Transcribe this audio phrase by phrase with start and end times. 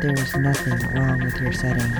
[0.00, 1.92] there is nothing wrong with your setting.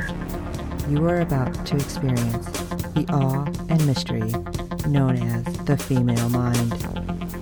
[0.88, 2.46] You are about to experience
[2.94, 4.32] the awe and mystery
[4.88, 6.72] known as the female mind.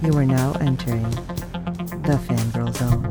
[0.02, 1.08] You are now entering
[2.02, 3.04] the fangirl zone.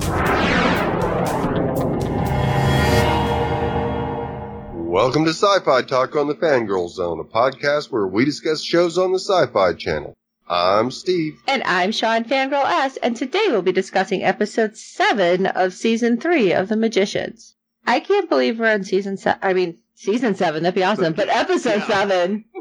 [4.91, 9.13] Welcome to Sci-Fi Talk on the Fangirl Zone, a podcast where we discuss shows on
[9.13, 10.16] the Sci-Fi Channel.
[10.49, 11.41] I'm Steve.
[11.47, 16.53] And I'm Sean Fangirl S, and today we'll be discussing episode 7 of season 3
[16.53, 17.55] of The Magicians.
[17.85, 19.39] I can't believe we're on season 7.
[19.41, 22.07] I mean, season 7, that'd be awesome, but episode Yeah.
[22.07, 22.45] 7.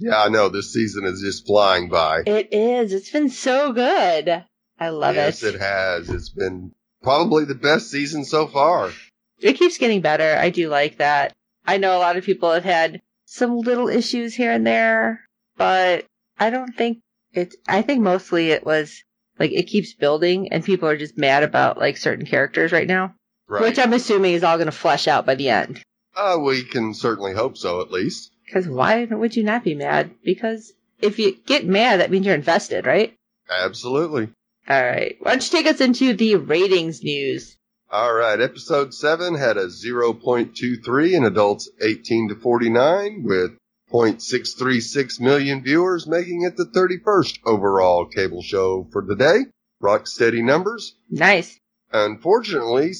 [0.00, 2.22] Yeah, I know this season is just flying by.
[2.24, 2.92] It is.
[2.92, 4.44] It's been so good.
[4.78, 5.46] I love yes, it.
[5.46, 6.10] Yes, it has.
[6.10, 8.92] It's been probably the best season so far.
[9.40, 10.36] It keeps getting better.
[10.38, 11.32] I do like that.
[11.66, 15.20] I know a lot of people have had some little issues here and there,
[15.56, 16.06] but
[16.38, 16.98] I don't think
[17.32, 19.02] it's, I think mostly it was
[19.38, 23.14] like it keeps building and people are just mad about like certain characters right now,
[23.48, 23.62] Right.
[23.62, 25.82] which I'm assuming is all going to flesh out by the end.
[26.16, 28.30] uh, we can certainly hope so, at least.
[28.44, 30.10] Because why would you not be mad?
[30.24, 33.14] Because if you get mad, that means you're invested, right?
[33.50, 34.28] Absolutely.
[34.68, 35.16] All right.
[35.20, 37.56] Why don't you take us into the ratings news?
[37.90, 43.52] All right, episode 7 had a 0.23 in adults 18 to 49 with
[43.92, 49.46] 0.636 million viewers, making it the 31st overall cable show for the day.
[49.80, 50.94] Rock steady numbers.
[51.10, 51.58] Nice.
[51.92, 52.94] Unfortunately,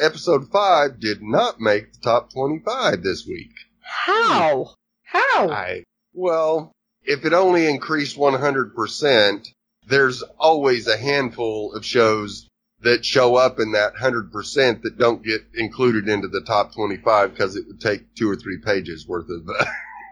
[0.00, 3.52] episode 5 did not make the top 25 this week.
[3.80, 4.74] How?
[5.04, 5.48] How?
[5.50, 6.72] I, well,
[7.04, 9.46] if it only increased 100%,
[9.88, 12.48] there's always a handful of shows
[12.80, 17.56] that show up in that 100% that don't get included into the top 25 because
[17.56, 19.48] it would take two or three pages worth of,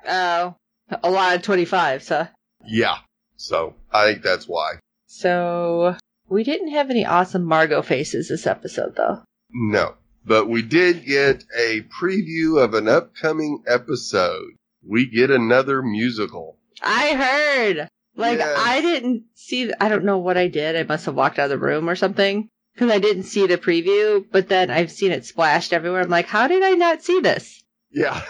[0.07, 0.55] Oh,
[1.03, 2.27] a lot of 25s, huh?
[2.67, 2.99] yeah.
[3.37, 4.75] So I think that's why.
[5.07, 5.97] So
[6.29, 9.23] we didn't have any awesome Margo faces this episode, though.
[9.53, 9.95] No.
[10.25, 14.53] But we did get a preview of an upcoming episode.
[14.87, 16.57] We get another musical.
[16.83, 17.89] I heard.
[18.17, 18.59] Like Yes.
[18.59, 19.73] I didn't see.
[19.81, 20.77] I don't know what I did.
[20.77, 23.59] I must have walked out of the room or something because I didn't see the
[23.59, 24.25] preview.
[24.31, 26.03] But then I've seen it splashed everywhere.
[26.03, 27.63] I'm like, how did I not see this?
[27.95, 28.23] Yeah.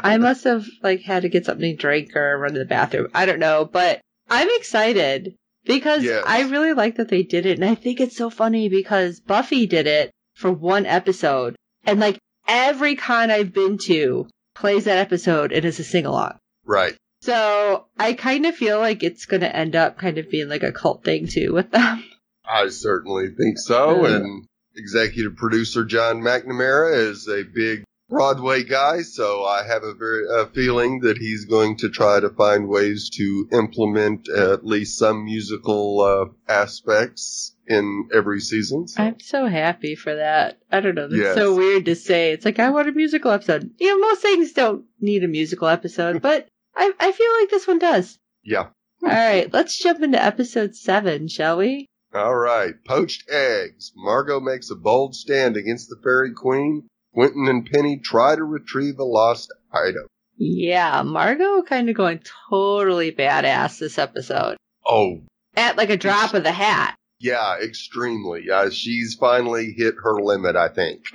[0.00, 3.08] I must have like had to get something to drink or run to the bathroom.
[3.14, 6.22] I don't know, but I'm excited because Yes.
[6.26, 9.66] I really like that they did it, and I think it's so funny because Buffy
[9.66, 15.52] did it for one episode, and like every con I've been to plays that episode
[15.52, 16.38] and it's a sing along.
[16.64, 16.94] right.
[17.20, 20.62] So I kind of feel like it's going to end up kind of being like
[20.62, 22.04] a cult thing too with them.
[22.48, 24.04] I certainly think so.
[24.06, 24.08] Uh.
[24.16, 30.24] And executive producer John McNamara is a big Broadway guy, so I have a very
[30.28, 35.24] a feeling that he's going to try to find ways to implement at least some
[35.26, 38.88] musical uh, aspects in every season.
[38.88, 40.58] So, I'm so happy for that.
[40.72, 41.08] I don't know.
[41.08, 41.34] That's Yes.
[41.36, 42.32] so weird to say.
[42.32, 43.70] It's like I want a musical episode.
[43.78, 47.66] You know, most things don't need a musical episode, but I I feel like this
[47.66, 48.18] one does.
[48.42, 48.68] yeah.
[49.00, 51.86] All right, let's jump into episode seven, shall we?
[52.12, 52.74] All right.
[52.84, 53.92] Poached eggs.
[53.94, 56.88] Margo makes a bold stand against the fairy queen.
[57.14, 60.06] Quentin and Penny try to retrieve a lost item.
[60.36, 62.20] Yeah, Margo kind of going
[62.50, 64.56] totally badass this episode.
[64.86, 65.22] Oh,
[65.56, 66.94] At like a drop of the hat.
[67.18, 68.48] yeah, extremely.
[68.50, 71.04] Uh, she's finally hit her limit, I think.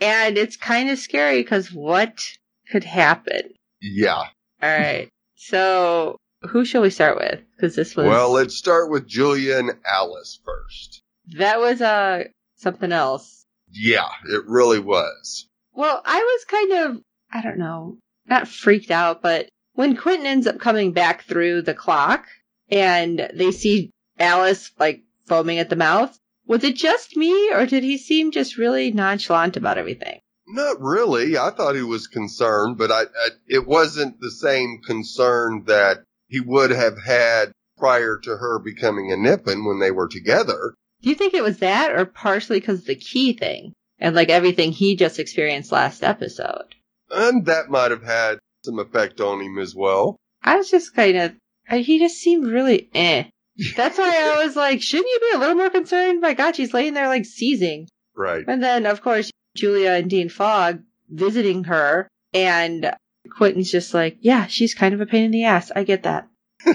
[0.00, 2.18] And it's kind of scary because what
[2.70, 3.54] could happen?
[3.80, 4.24] yeah.
[4.62, 5.08] All right.
[5.36, 7.40] So, who shall we start with?
[7.56, 11.00] Because this was Well, let's start with Julia and Alice first.
[11.38, 12.24] that was uh
[12.56, 13.43] something else.
[13.74, 15.48] Yeah, it really was.
[15.72, 20.46] Well, I was kind of I don't know, not freaked out, but when Quentin ends
[20.46, 22.26] up coming back through the clock
[22.70, 26.16] and they see Alice like foaming at the mouth,
[26.46, 30.20] was it just me or did he seem just really nonchalant about everything?
[30.46, 31.36] Not really.
[31.36, 36.40] I thought he was concerned, but I, I it wasn't the same concern that he
[36.40, 40.74] would have had prior to her becoming a Niffin when they were together.
[41.04, 44.30] Do you think it was that or partially because of the key thing and like
[44.30, 46.74] everything he just experienced last episode?
[47.10, 50.16] And that might have had some effect on him as well.
[50.42, 51.34] I was just kind of,
[51.68, 53.24] he just seemed really eh.
[53.76, 56.22] That's why I was like, shouldn't you be a little more concerned?
[56.22, 57.86] My God, she's laying there like seizing.
[58.16, 58.42] Right.
[58.48, 60.80] And then, of course, Julia and Dean Fogg
[61.10, 62.96] visiting her, and
[63.28, 65.70] Quentin's just like, yeah, she's kind of a pain in the ass.
[65.76, 66.28] I get that.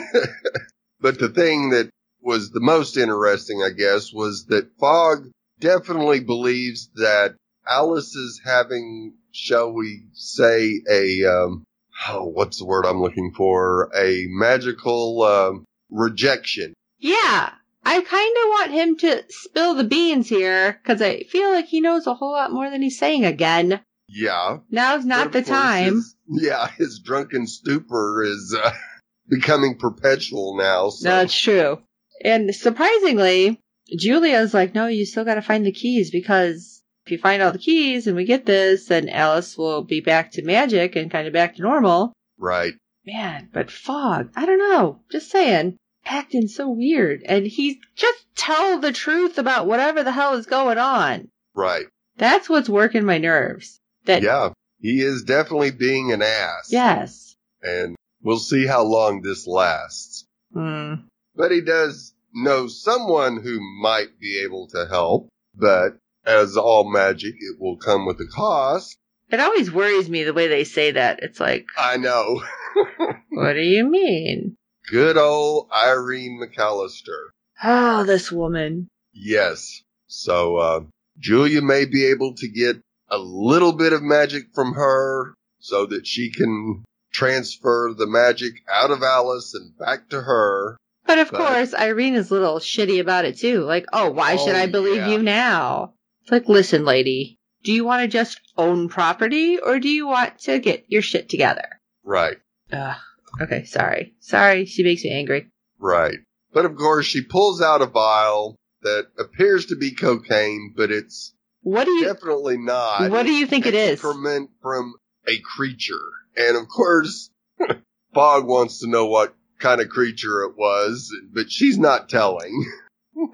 [1.01, 1.89] But the thing that
[2.21, 5.29] was the most interesting, I guess, was that Fogg
[5.59, 7.35] definitely believes that
[7.67, 11.63] Alice is having, shall we say, a, um,
[12.09, 13.89] oh, what's the word I'm looking for?
[13.95, 16.73] A magical, um, rejection.
[16.99, 17.51] Yeah,
[17.85, 21.81] I kind of want him to spill the beans here because I feel like he
[21.81, 23.81] knows a whole lot more than he's saying again.
[24.07, 24.57] Yeah.
[24.69, 25.95] Now's not the time.
[25.95, 28.71] his- yeah, his drunken stupor is uh,
[29.29, 30.89] becoming perpetual now.
[30.89, 31.21] So.
[31.21, 31.79] It's true.
[32.23, 33.59] And surprisingly,
[33.97, 37.51] Julia's like, no, you still got to find the keys because if you find all
[37.51, 41.27] the keys and we get this, then Alice will be back to magic and kind
[41.27, 42.13] of back to normal.
[42.37, 42.73] right.
[43.05, 44.99] Man, but Fogg, I don't know.
[45.09, 47.23] Just saying, acting so weird.
[47.25, 51.29] And he just tell the truth about whatever the hell is going on.
[51.55, 51.85] Right.
[52.17, 53.79] That's what's working my nerves.
[54.05, 54.49] That Yeah.
[54.79, 56.67] He is definitely being an ass.
[56.69, 57.35] yes.
[57.63, 60.25] And we'll see how long this lasts.
[60.53, 60.95] Hmm.
[61.39, 65.29] But he does know someone who might be able to help.
[65.55, 68.97] But as all magic, it will come with a cost.
[69.31, 71.19] It always worries me the way they say that.
[71.21, 72.43] It's like, I know.
[73.29, 74.57] what do you mean?
[74.91, 77.29] Good old Irene McAllister.
[77.63, 78.89] Oh, this woman.
[79.13, 79.81] Yes.
[80.07, 80.81] So, uh,
[81.19, 86.05] Julia may be able to get a little bit of magic from her so that
[86.05, 86.83] she can
[87.13, 90.77] transfer the magic out of Alice and back to her.
[91.09, 93.61] But of But- course, Irene is a little shitty about it too.
[93.63, 95.09] Like, oh, why should Oh, I believe yeah.
[95.09, 95.95] you now?
[96.21, 100.37] It's like, listen, lady, do you want to just own property or do you want
[100.41, 101.81] to get your shit together?
[102.03, 102.37] Right.
[102.71, 102.95] Ugh.
[103.41, 104.13] Okay, sorry.
[104.19, 105.49] Sorry, she makes me angry.
[105.79, 106.19] Right.
[106.53, 111.33] But of course, she pulls out a vial that appears to be cocaine, but it's
[111.61, 113.09] What do you, definitely not.
[113.09, 113.93] what do you think it is?
[113.93, 114.93] Excrement from
[115.27, 116.05] a creature.
[116.37, 117.31] And of course,
[118.13, 122.65] Fogg wants to know what kind of creature it was, but she's not telling.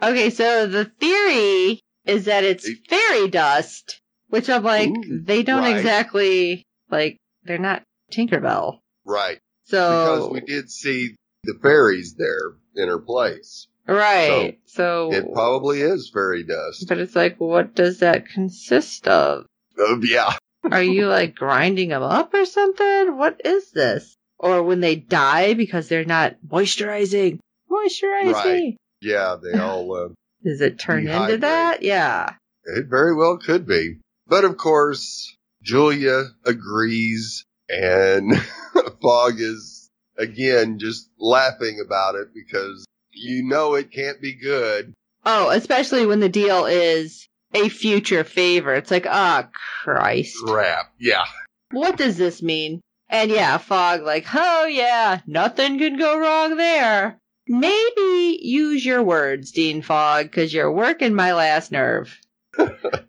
[0.02, 4.00] Okay, so the theory is that it's fairy dust,
[4.30, 5.78] which I'm like, Ooh, they don't right.
[5.78, 8.80] exactly, like, they're not Tinkerbell.
[9.06, 9.38] Right.
[9.66, 13.68] So, Because we did see the fairies there in her place.
[13.88, 14.58] right.
[14.66, 16.88] So, It probably is fairy dust.
[16.88, 19.46] but it's like, what does that consist of?
[19.78, 20.34] Oh, yeah.
[20.72, 23.18] Are you like grinding them up or something?
[23.18, 24.16] What is this?
[24.40, 27.40] Or when they die because they're not moisturizing?
[27.72, 28.54] Moisturize Right.
[28.54, 28.78] me.
[29.02, 30.10] Yeah, they all, uh,
[30.44, 31.82] Does it turn into that?
[31.84, 32.34] Yeah.
[32.66, 34.00] It very well could be.
[34.28, 38.34] But of course, Julia agrees and
[39.02, 44.94] Fogg is again just laughing about it because you know it can't be good.
[45.26, 48.74] Oh, especially when the deal is a future favor.
[48.74, 49.50] It's like, ah,
[49.84, 50.38] Christ.
[50.46, 50.92] Crap.
[51.00, 51.24] Yeah.
[51.72, 52.82] What does this mean?
[53.10, 57.20] And yeah, Fogg, like, oh yeah, nothing could go wrong there.
[57.48, 62.18] Maybe use your words, Dean Fogg, because you're working my last nerve.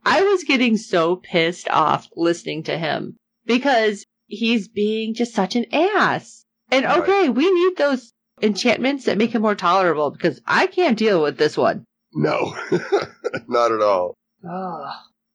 [0.04, 3.16] I was getting so pissed off listening to him
[3.46, 6.44] because he's being just such an ass.
[6.70, 6.99] And Right.
[6.99, 11.38] okay, we need those enchantments that make him more tolerable because I can't deal with
[11.38, 11.84] this one.
[12.12, 12.54] No,
[13.49, 14.14] not at all.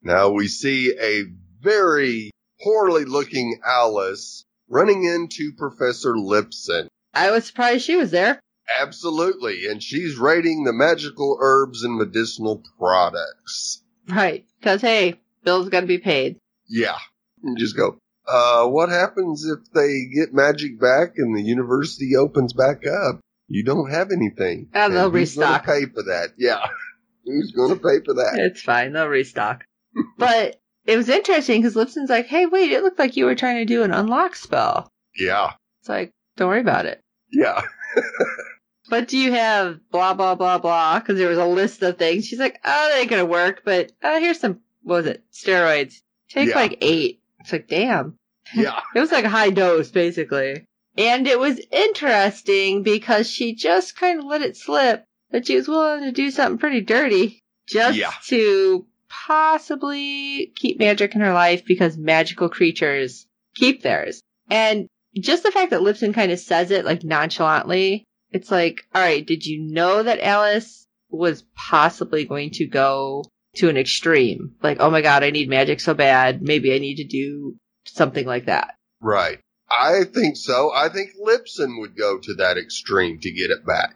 [0.03, 1.24] Now we see a
[1.59, 2.31] very
[2.63, 6.87] poorly looking Alice running into Professor Lipson.
[7.13, 8.39] I was surprised she was there.
[8.79, 9.67] Absolutely.
[9.67, 13.83] And she's rating the magical herbs and medicinal products.
[14.07, 14.45] Right.
[14.59, 16.37] Because, hey, bills got to be paid.
[16.69, 16.97] Yeah.
[17.43, 17.97] You just go,
[18.27, 23.19] uh, what happens if they get magic back and the university opens back up?
[23.47, 24.69] You don't have anything.
[24.71, 25.65] They'll And who's gonna restock.
[25.65, 26.29] pay for that?
[26.37, 26.65] Yeah.
[27.23, 28.33] Who's going to pay for that?
[28.39, 28.93] It's fine.
[28.93, 29.63] They'll restock.
[30.17, 33.57] but it was interesting because Lipson's like, hey, wait, it looked like you were trying
[33.57, 34.89] to do an unlock spell.
[35.15, 35.53] Yeah.
[35.81, 37.00] It's like, don't worry about it.
[37.31, 37.61] Yeah.
[38.89, 41.00] But do you have blah, blah, blah, blah?
[41.00, 42.25] Because there was a list of things.
[42.25, 43.61] She's like, oh, that ain't going to work.
[43.63, 45.23] But uh, here's some, what was it?
[45.31, 46.01] Steroids.
[46.29, 46.55] Take Yeah.
[46.55, 47.21] like eight.
[47.39, 48.15] It's like, damn.
[48.53, 48.81] Yeah.
[48.95, 50.65] It was like a high dose, basically.
[50.97, 55.69] And it was interesting because she just kind of let it slip that she was
[55.69, 58.11] willing to do something pretty dirty just Yeah.
[58.25, 64.22] to possibly keep magic in her life because magical creatures keep theirs.
[64.50, 69.01] And just the fact that Lipson kind of says it like nonchalantly, it's like, all
[69.01, 73.24] right, did you know that Alice was possibly going to go
[73.56, 74.56] to an extreme?
[74.63, 76.41] Like, oh my god, I need magic so bad.
[76.41, 78.75] Maybe I need to do something like that.
[79.01, 79.39] Right.
[79.70, 80.72] I think so.
[80.74, 83.96] I think Lipson would go to that extreme to get it back.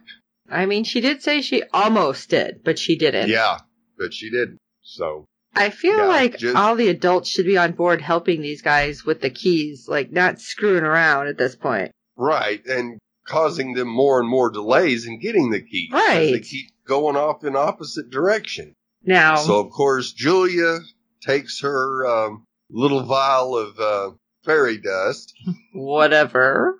[0.50, 3.28] I mean, she did say she almost did, but she didn't.
[3.28, 3.58] Yeah.
[3.98, 4.58] But she didn't.
[4.96, 8.62] So, I feel Yeah, like just- all the adults should be on board helping these
[8.62, 11.92] guys with the keys, like not screwing around at this point.
[12.16, 12.98] Right, and
[13.28, 15.90] causing them more and more delays in getting the keys.
[15.90, 16.42] 'cause They Right.
[16.42, 18.72] keep going off in opposite direction.
[19.04, 20.78] Now, So of course Julia
[21.20, 24.10] takes her um, little vial of uh,
[24.44, 25.32] fairy dust
[25.74, 26.76] whatever.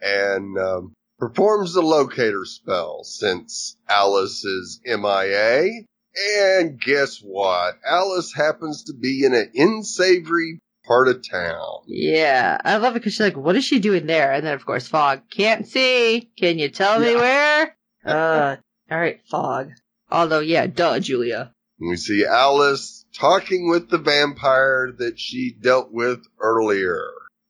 [0.00, 5.84] and um, performs the locator spell since Alice is MIA.
[6.16, 7.78] And guess what?
[7.86, 11.82] Alice happens to be in an insavory part of town.
[11.86, 14.66] Yeah, I love it because she's like, "What is she doing there?" And then, of
[14.66, 16.30] course, Fogg can't see.
[16.36, 17.16] Can you tell me Yeah.
[17.16, 17.76] where?
[18.02, 18.56] Uh,
[18.90, 19.72] all right, Fogg.
[20.10, 21.52] Although, yeah, duh, Julia.
[21.78, 27.04] We see Alice talking with the vampire that she dealt with earlier.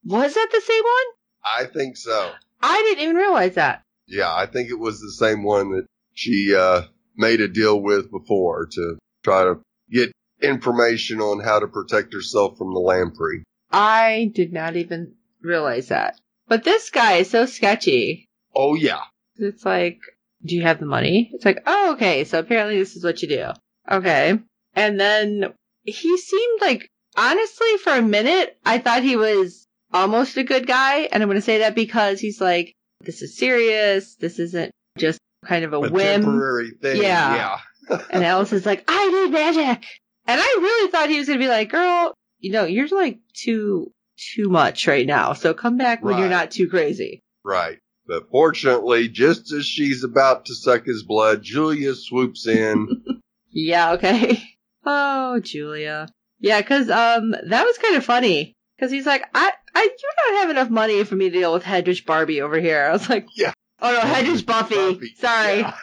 [0.05, 1.07] Was that the same one?
[1.45, 2.33] I think so.
[2.61, 3.83] I didn't even realize that.
[4.09, 6.83] Yeah, I think it was the same one that she uh,
[7.21, 9.61] made a deal with before to try to
[9.91, 10.11] get
[10.43, 13.45] information on how to protect herself from the lamprey.
[13.71, 16.19] I did not even realize that.
[16.49, 18.27] But this guy is so sketchy.
[18.57, 19.03] Oh yeah,
[19.37, 20.01] It's like,
[20.45, 21.31] do you have the money?
[21.33, 22.25] It's like, oh, okay.
[22.25, 23.51] So apparently this is what you do.
[23.89, 24.39] Okay.
[24.75, 25.53] And then
[25.85, 31.01] he seemed like, honestly, for a minute, I thought he was almost a good guy.
[31.13, 32.73] And I'm going to say that because he's like,
[33.03, 34.17] this is serious.
[34.17, 36.23] This isn't just kind of a, a whim.
[36.23, 37.03] temporary thing.
[37.03, 37.35] Yeah.
[37.35, 37.59] yeah.
[38.11, 39.85] And Alice is like, I need magic.
[40.27, 43.19] And I really thought he was going to be like, girl, you know, you're like
[43.35, 43.91] too,
[44.35, 45.33] too much right now.
[45.33, 47.21] So come back when you're not too crazy.
[47.45, 47.79] Right.
[48.07, 52.89] But fortunately, just as she's about to suck his blood, Julia swoops in.
[53.53, 54.41] Yeah, okay.
[54.87, 56.09] Oh, Julia.
[56.39, 58.55] Yeah, cause, um, that was kind of funny.
[58.79, 61.65] Cause he's like, I, I do not have enough money for me to deal with
[61.65, 62.83] Hedrish Barbie over here.
[62.85, 63.53] I was like, Yeah.
[63.83, 64.75] Oh no, Hedrish Buffy.
[64.75, 65.15] Buffy.
[65.17, 65.59] Sorry.
[65.61, 65.75] Yeah.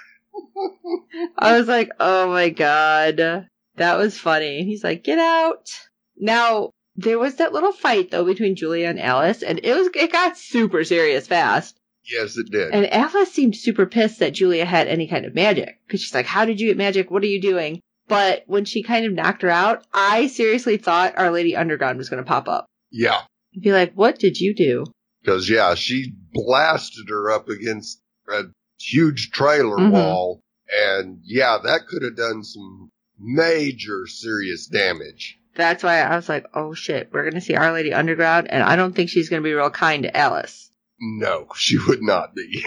[1.39, 3.48] I was like, oh my god.
[3.75, 4.63] That was funny.
[4.63, 5.70] He's like, get out.
[6.18, 10.12] Now, there was that little fight though between Julia and Alice, and it was, it
[10.12, 11.80] got super serious fast.
[12.12, 12.72] Yes, it did.
[12.74, 15.77] And Alice seemed super pissed that Julia had any kind of magic.
[15.89, 17.12] Cause she's like, how did you get magic?
[17.12, 17.82] What are you doing?
[18.08, 22.10] But when she kind of knocked her out, I seriously thought Our Lady Underground was
[22.10, 22.66] going to pop up.
[22.92, 23.22] yeah.
[23.54, 24.86] And be like, what did you do?
[25.22, 26.13] Because, yeah, she
[26.46, 28.44] blasted her up against a
[28.79, 29.91] huge trailer Mhm.
[29.91, 30.41] wall.
[30.72, 32.89] And, yeah, that could have done some
[33.20, 35.39] major serious damage.
[35.56, 38.48] That's why I was like, oh shit, we're going to see Our Lady Underground.
[38.51, 40.72] And I don't think she's going to be real kind to Alice.
[41.00, 42.63] No, she would not be.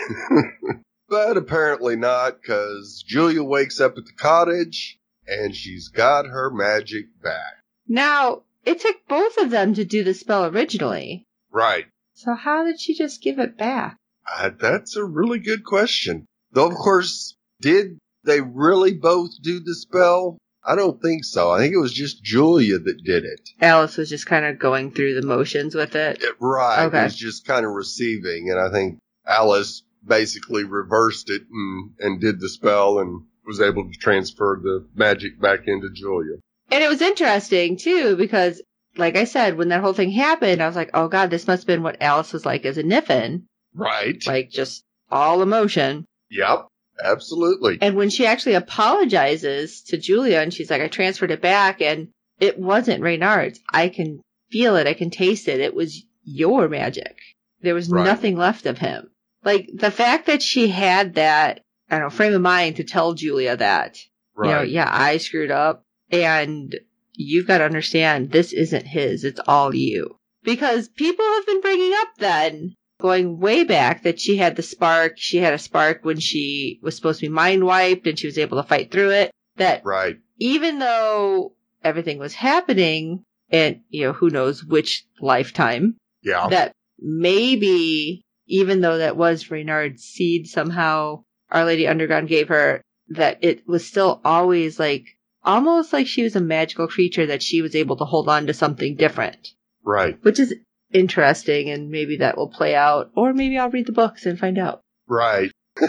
[1.08, 7.06] but apparently not, because Julia wakes up at the cottage and she's got her magic
[7.22, 7.62] back.
[7.86, 11.24] Now, it took both of them to do the spell originally.
[11.52, 11.86] Right.
[12.22, 13.96] So how did she just give it back?
[14.30, 16.26] Uh, that's a really good question.
[16.52, 20.36] Though, of course, did they really both do the spell?
[20.62, 21.50] I don't think so.
[21.50, 23.48] I think it was just Julia that did it.
[23.62, 26.22] Alice was just kind of going through the motions with it.
[26.22, 26.84] It- right.
[26.84, 27.00] Okay.
[27.00, 28.50] It was just kind of receiving.
[28.50, 33.90] And I think Alice basically reversed it and, and did the spell and was able
[33.90, 36.36] to transfer the magic back into Julia.
[36.70, 38.60] And it was interesting too because,
[38.96, 41.62] like I said, when that whole thing happened, I was like, "Oh God, this must
[41.62, 43.44] have been what Alice was like as a Niffin,
[43.74, 44.24] Right.
[44.26, 46.66] like just all emotion." Yep.
[47.02, 47.78] Absolutely.
[47.80, 52.08] And when she actually apologizes to Julia and she's like, "I transferred it back," and
[52.38, 53.60] it wasn't Reynard's.
[53.72, 54.20] I can
[54.50, 54.86] feel it.
[54.86, 55.60] I can taste it.
[55.60, 57.16] It was your magic.
[57.62, 58.04] There was Right.
[58.04, 59.10] nothing left of him.
[59.44, 63.14] Like the fact that she had that, I don't know, frame of mind to tell
[63.14, 63.96] Julia that
[64.36, 64.68] you know, right.
[64.68, 66.74] yeah, I screwed up and
[67.20, 69.24] you've got to understand this isn't his.
[69.24, 70.16] It's all you.
[70.42, 75.12] Because people have been bringing up then, going way back, that she had the spark.
[75.16, 78.38] She had a spark when she was supposed to be mind wiped and she was
[78.38, 79.30] able to fight through it.
[79.56, 80.16] That Right.
[80.38, 81.52] even though
[81.84, 86.48] everything was happening and, you know, who knows which lifetime, Yeah.
[86.48, 93.38] that maybe even though that was Reynard's seed somehow Our Lady Underground gave her, that
[93.42, 95.04] it was still always like
[95.44, 98.54] almost like she was a magical creature that she was able to hold on to
[98.54, 99.48] something different.
[99.84, 100.16] right.
[100.22, 100.54] Which is
[100.92, 103.10] interesting and maybe that will play out.
[103.14, 104.80] Or maybe I'll read the books and find out.
[105.08, 105.52] Right.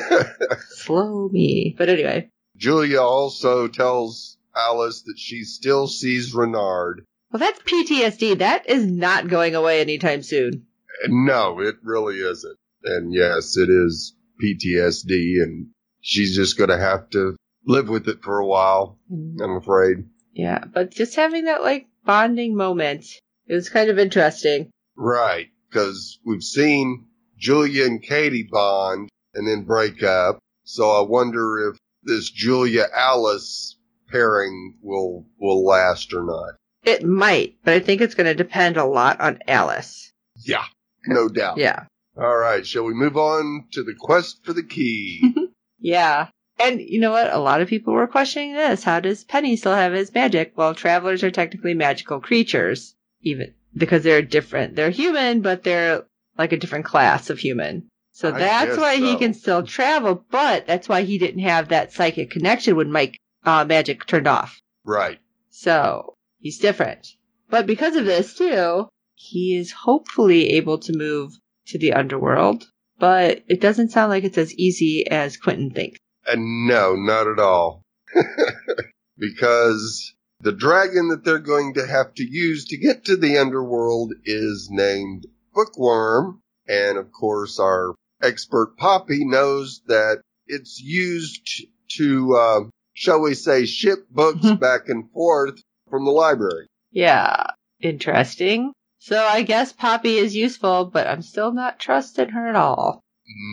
[0.70, 1.76] Slow me.
[1.78, 2.30] But anyway.
[2.58, 7.04] Julia also tells Alice that she still sees Reynard.
[7.32, 8.40] Well that's PTSD.
[8.40, 10.68] That is not going away anytime soon.
[11.08, 12.58] No, it really isn't.
[12.84, 15.68] And yes, it is PTSD and
[16.02, 19.42] she's just going to have to live with it for a while, mm-hmm.
[19.42, 20.06] I'm afraid.
[20.34, 20.64] Yeah.
[20.66, 23.06] But just having that like bonding moment.
[23.48, 24.72] It was kind of interesting.
[24.96, 25.48] Right.
[25.70, 30.40] Because we've seen Julia and Kady bond and then break up.
[30.64, 33.78] So I wonder if this Julia Alice
[34.10, 36.56] pairing will will last or not.
[36.84, 40.12] It might, but I think it's going to depend a lot on Alice.
[40.36, 40.66] Yeah,
[41.06, 41.58] no doubt.
[41.58, 41.86] Yeah.
[42.18, 45.36] All right, shall we move on to the quest for the key?
[45.84, 46.28] Yeah.
[46.62, 47.34] And you know what?
[47.34, 48.84] A lot of people were questioning this.
[48.84, 50.54] How does Penny still have his magic?
[50.56, 54.76] Well, travelers are technically magical creatures, even because they're different.
[54.76, 56.06] They're human, but they're
[56.38, 57.88] like a different class of human.
[58.14, 61.94] So I that's why he can still travel, but that's why he didn't have that
[61.94, 64.60] psychic connection when Mike uh, magic turned off.
[64.84, 65.20] right.
[65.50, 67.08] So he's different.
[67.50, 71.34] But because of this too, he is hopefully able to move
[71.68, 72.66] to the underworld.
[73.00, 76.00] But it doesn't sound like it's as easy as Quentin thinks.
[76.28, 77.82] And no, not at all.
[79.18, 84.14] because the dragon that they're going to have to use to get to the underworld
[84.26, 86.42] is named Bookworm.
[86.68, 91.66] And of course, our expert Poppy knows that it's used
[91.98, 92.60] to, uh,
[92.94, 96.68] shall we say, ship books back and forth from the library.
[96.92, 97.44] Yeah,
[97.80, 98.74] interesting.
[99.00, 103.02] So I guess Poppy is useful, but I'm still not trusting her at all.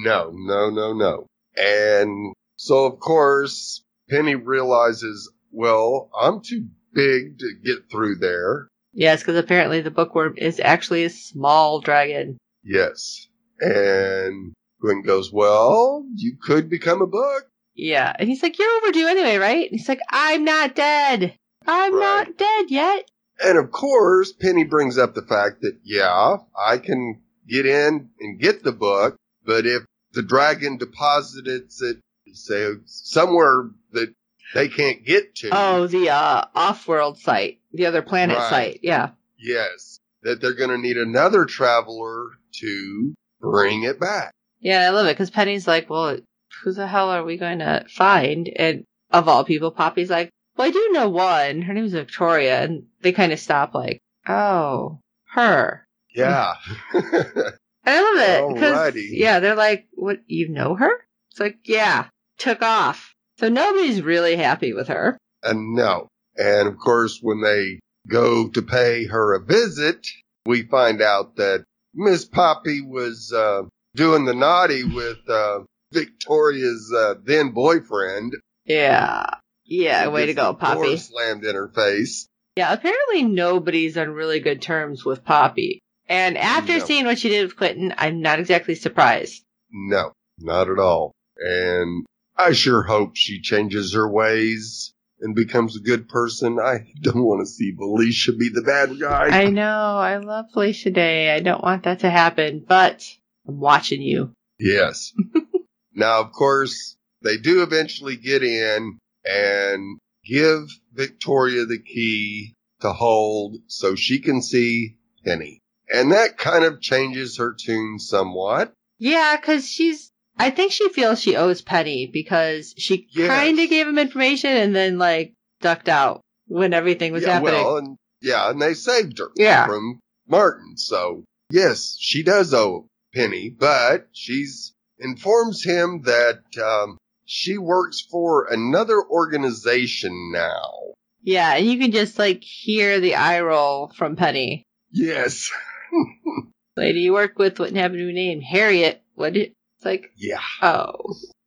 [0.04, 1.26] No, no, no, no.
[1.56, 8.68] And so, of course, Penny realizes, well, I'm too big to get through there.
[8.92, 12.36] Yes, because apparently the bookworm is actually a small dragon.
[12.64, 13.28] Yes.
[13.60, 17.44] And Gwen goes, well, you could become a book.
[17.74, 21.36] Yeah, and he's like, "You're overdue anyway, right?" And he's like, "I'm not dead.
[21.64, 22.26] I'm Right.
[22.26, 23.08] not dead yet."
[23.40, 28.40] And of course, Penny brings up the fact that, yeah, I can get in and
[28.40, 31.98] get the book, but if the dragon deposits it,
[32.34, 34.12] say, somewhere that
[34.54, 35.50] they can't get to.
[35.52, 38.50] Oh, the uh, off-world site, the other planet Right.
[38.50, 38.80] site.
[38.82, 39.10] Yeah.
[39.38, 42.28] Yes, that they're going to need another traveler
[42.60, 44.32] to bring it back.
[44.60, 46.18] Yeah, I love it because Penny's like, well,
[46.64, 48.48] who the hell are we going to find?
[48.56, 51.62] And of all people, Poppy's like, well, I do know one.
[51.62, 52.62] Her name's Victoria.
[52.62, 54.98] And they kind of stop like, oh,
[55.32, 55.84] her.
[56.14, 56.54] Yeah.
[57.84, 60.90] And I love it because, yeah, they're like, what, you know her?
[61.30, 63.14] It's like, yeah, took off.
[63.38, 65.18] So nobody's really happy with her.
[65.42, 66.08] and no.
[66.36, 70.06] And of course, when they go to pay her a visit,
[70.46, 73.62] we find out that Miss Poppy was uh,
[73.96, 75.60] doing the naughty with uh,
[75.92, 78.34] Victoria's uh, then boyfriend.
[78.64, 79.26] Yeah.
[79.64, 80.96] Yeah, way to go, Poppy.
[80.96, 82.26] Slammed in her face.
[82.56, 85.80] Yeah, apparently nobody's on really good terms with Poppy.
[86.08, 86.84] And after No.
[86.84, 89.42] seeing what she did with Quentin, I'm not exactly surprised.
[89.70, 91.12] No, not at all.
[91.36, 92.06] And
[92.38, 96.58] I sure hope she changes her ways and becomes a good person.
[96.60, 99.28] I don't want to see Felicia be the bad guy.
[99.28, 101.34] I know, I love Felicia Day.
[101.34, 103.04] I don't want that to happen, but
[103.46, 104.32] I'm watching you.
[104.60, 105.12] Yes.
[105.92, 113.56] now, of course, they do eventually get in and give Victoria the key to hold
[113.66, 115.60] so she can see Penny.
[115.92, 118.72] And that kind of changes her tune somewhat.
[118.98, 120.07] Yeah, because she's.
[120.38, 123.28] I think she feels she owes Penny because she Yes.
[123.28, 127.54] kind of gave him information and then like ducked out when everything was yeah, happening.
[127.54, 129.66] well, and yeah, and they saved her Yeah.
[129.66, 129.98] from
[130.28, 130.76] Martin.
[130.76, 138.46] So yes, she does owe Penny, but she's informs him that um, she works for
[138.50, 140.92] another organization now.
[141.22, 144.62] yeah, and you can just like hear the eye roll from Penny.
[144.92, 145.50] Yes.
[146.76, 148.40] Lady you work with, what happened to your name?
[148.40, 149.02] Harriet.
[149.14, 150.10] What did it's like?
[150.16, 150.40] Yeah.
[150.60, 150.94] Oh,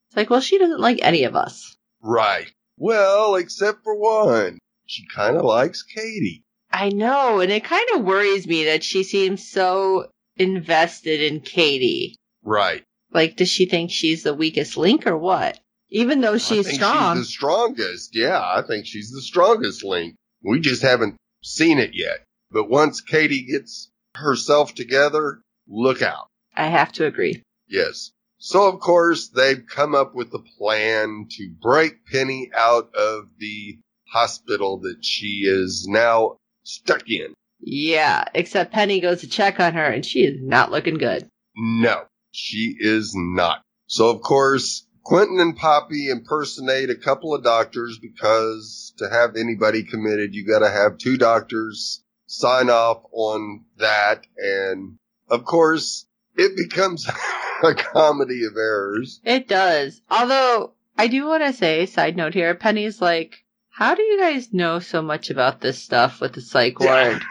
[0.08, 1.76] it's like well, she doesn't like any of us.
[2.02, 2.52] Right.
[2.78, 4.58] Well, except for one.
[4.86, 6.44] She kind of likes Kady.
[6.72, 12.15] I know, and it kind of worries me that she seems so invested in Kady.
[12.44, 12.84] Right.
[13.13, 15.60] Like, does she think she's the weakest link or what?
[15.89, 17.17] Even though I she's think strong.
[17.17, 18.15] She's the strongest.
[18.15, 20.15] Yeah, I think she's the strongest link.
[20.41, 22.24] We just haven't seen it yet.
[22.50, 26.28] But once Kady gets herself together, look out.
[26.56, 27.44] I have to agree.
[27.67, 28.12] Yes.
[28.43, 33.77] So of course they've come up with a plan to break Penny out of the
[34.08, 37.36] hospital that she is now stuck in.
[37.60, 41.27] Yeah, except Penny goes to check on her and she is not looking good.
[41.56, 43.62] No, she is not.
[43.86, 49.84] So of course, Quentin and Poppy impersonate a couple of doctors because to have anybody
[49.84, 54.25] committed, you gotta have two doctors sign off on that.
[54.38, 54.97] And
[55.30, 57.08] of course, it becomes
[57.63, 59.20] a comedy of errors.
[59.24, 60.02] It does.
[60.10, 64.54] Although, I do want to say, side note here, Penny's like, how do you guys
[64.54, 67.22] know so much about this stuff with the psych ward?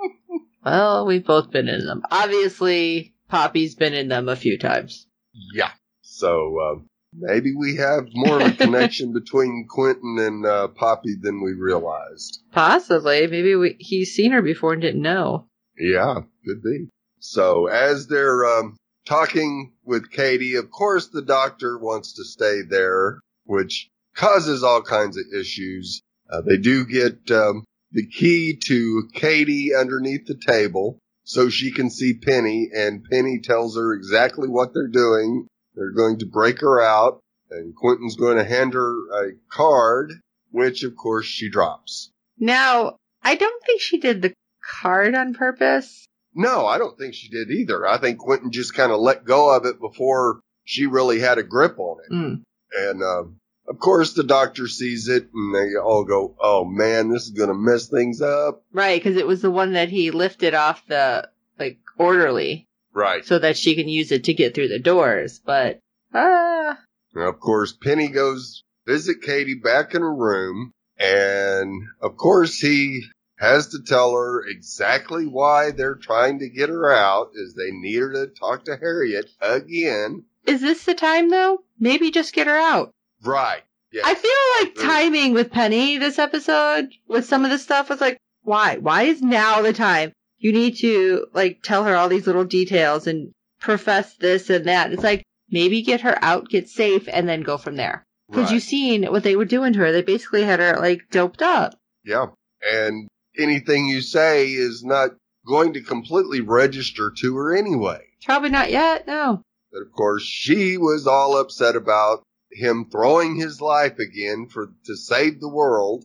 [0.64, 2.02] well, we've both been in them.
[2.10, 5.06] Obviously, Poppy's been in them a few times.
[5.54, 5.70] Yeah.
[6.02, 11.42] So, um, maybe we have more of a connection between Quentin and uh, Poppy than
[11.42, 12.40] we realized.
[12.52, 13.26] Possibly.
[13.26, 15.46] Maybe we, he's seen her before and didn't know.
[15.78, 16.88] Yeah, could be.
[17.18, 18.76] So as they're um,
[19.06, 25.16] talking with Kady, of course the doctor wants to stay there, which causes all kinds
[25.16, 26.00] of issues.
[26.30, 31.90] Uh, they do get um, the key to Katie underneath the table so she can
[31.90, 35.48] see Penny, and Penny tells her exactly what they're doing.
[35.74, 40.12] They're going to break her out, and Quentin's going to hand her a card,
[40.50, 42.10] which of course she drops.
[42.38, 44.32] Now, I don't think she did the
[44.80, 46.06] card on purpose.
[46.36, 47.86] No, I don't think she did either.
[47.86, 51.42] I think Quentin just kind of let go of it before she really had a
[51.42, 52.12] grip on it.
[52.14, 52.42] Mm.
[52.78, 53.24] And, uh,
[53.68, 57.48] of course the doctor sees it and they all go, Oh man, this is going
[57.48, 58.62] to mess things up.
[58.72, 63.24] Right, because it was the one that he lifted off the, like, orderly Right.
[63.24, 65.40] so that she can use it to get through the doors.
[65.44, 65.80] But,
[66.14, 66.78] ah,
[67.14, 73.02] And of course, Penny goes visit Kady back in her room, and of course he
[73.36, 78.00] has to tell her exactly why they're trying to get her out, is they need
[78.00, 80.24] her to talk to Harriet again.
[80.46, 81.62] is this the time though?
[81.78, 82.90] Maybe just get her out.
[83.22, 83.62] Right.
[83.92, 84.02] Yeah.
[84.04, 88.18] I feel like timing with Penny this episode with some of the stuff was like,
[88.42, 88.76] why?
[88.78, 90.12] Why is now the time?
[90.38, 94.92] You need to like tell her all these little details and profess this and that.
[94.92, 98.04] It's like maybe get her out, get safe, and then go from there.
[98.28, 98.54] Because right.
[98.54, 99.92] you seen what they were doing to her.
[99.92, 101.74] They basically had her like doped up.
[102.04, 102.26] Yeah.
[102.62, 105.10] And anything you say is not
[105.46, 108.02] going to completely register to her anyway.
[108.24, 109.06] Probably not yet.
[109.06, 109.42] No.
[109.72, 114.96] But of course, she was all upset about him throwing his life again for to
[114.96, 116.04] save the world.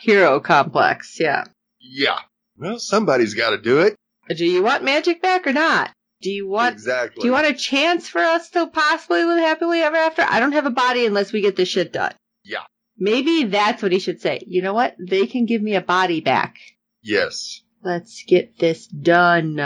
[0.00, 1.18] Hero complex.
[1.18, 1.44] Yeah.
[1.80, 2.18] Yeah.
[2.56, 3.96] Well, somebody's got to do it.
[4.28, 5.90] Do you want magic back or not?
[6.20, 7.22] Do you want exactly.
[7.22, 10.22] Do you want a chance for us to possibly live happily ever after?
[10.22, 12.12] I don't have a body unless we get this shit done.
[12.44, 12.64] Yeah.
[12.98, 14.40] Maybe that's what he should say.
[14.46, 14.96] You know what?
[14.98, 16.56] They can give me a body back.
[17.02, 19.60] Yes, Let's get this done.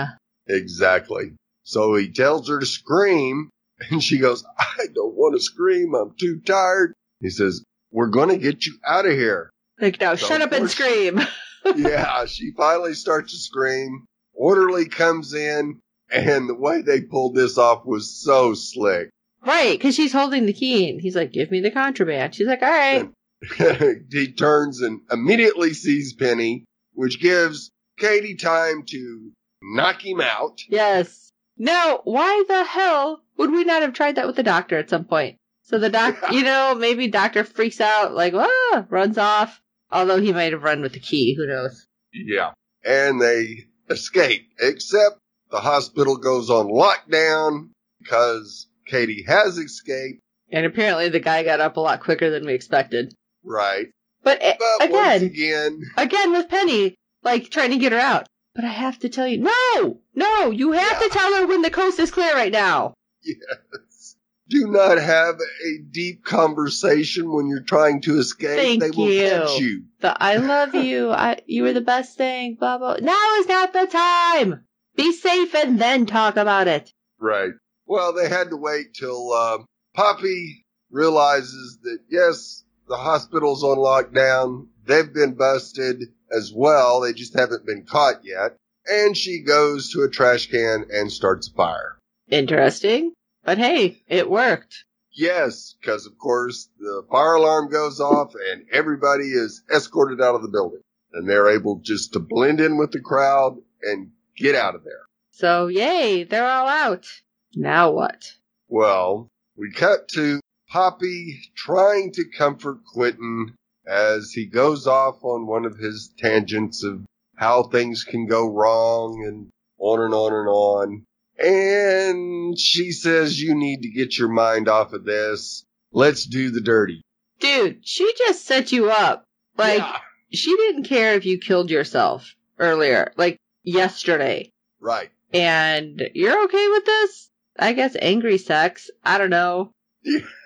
[0.47, 1.33] exactly.
[1.65, 3.49] So he tells her to scream,
[3.91, 5.95] and she goes, "I don't want to scream.
[5.95, 10.15] I'm too tired." He says, "We're going to get you out of here." Like now,
[10.15, 11.21] So, shut up and scream.
[11.77, 14.05] yeah, she finally starts to scream.
[14.35, 15.81] Orderly comes in,
[16.13, 19.09] and the way they pulled this off was so slick.
[19.47, 22.63] right, because she's holding the key, and he's like, "Give me the contraband." She's like,
[22.63, 23.09] "All right."
[24.11, 30.61] he turns and immediately sees Penny, which gives Kady time to knock him out.
[30.69, 31.31] Yes.
[31.57, 35.05] Now, why the hell would we not have tried that with the doctor at some
[35.05, 35.37] point?
[35.63, 39.61] So the doc, you know, maybe doctor freaks out, like, ah, runs off.
[39.91, 41.87] Although he might have run with the key, who knows?
[42.13, 42.53] Yeah.
[42.85, 45.19] And they escape, except
[45.51, 47.69] the hospital goes on lockdown
[48.01, 50.21] because Kady has escaped.
[50.51, 53.15] And apparently the guy got up a lot quicker than we expected.
[53.45, 53.87] Right.
[54.23, 58.27] But, But again, again, again with Penny, like trying to get her out.
[58.55, 61.09] But I have to tell you, no, no, you have Yeah.
[61.09, 62.95] to tell her when the coast is clear right now.
[63.25, 64.17] yes.
[64.51, 68.59] Do not have a deep conversation when you're trying to escape.
[68.59, 69.29] Thank they will you.
[69.29, 69.85] catch you.
[70.01, 72.97] The I love you, I, you were the best thing, blah, blah.
[73.01, 74.65] Now is not the time.
[74.97, 76.93] Be safe and then talk about it.
[77.19, 77.53] Right.
[77.87, 79.59] Well, they had to wait till uh,
[79.95, 84.67] Poppy realizes that yes, the hospital's on lockdown.
[84.85, 87.01] They've been busted as well.
[87.01, 88.57] They just haven't been caught yet.
[88.87, 91.97] And she goes to a trash can and starts a fire.
[92.29, 93.15] Interesting.
[93.45, 94.85] But hey, it worked.
[95.11, 100.43] Yes, because of course the fire alarm goes off and everybody is escorted out of
[100.43, 100.81] the building.
[101.15, 105.07] And they're able just to blend in with the crowd and get out of there.
[105.31, 107.07] So yay, they're all out.
[107.55, 108.33] Now what?
[108.69, 110.41] Well, we cut to
[110.73, 113.55] Poppy trying to comfort Quentin
[113.87, 117.05] as he goes off on one of his tangents of
[117.37, 121.05] how things can go wrong and on and on and on.
[121.39, 125.63] And she says, you need to get your mind off of this.
[125.93, 127.03] Let's do the dirty.
[127.39, 129.25] Dude, she just set you up.
[129.59, 129.99] Like, Yeah,
[130.33, 134.49] she didn't care if you killed yourself earlier, like yesterday.
[134.81, 135.11] right.
[135.35, 137.29] And you're okay with this?
[137.59, 138.91] I guess angry sex.
[139.05, 139.71] I don't know.